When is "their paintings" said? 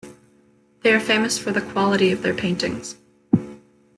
2.23-2.95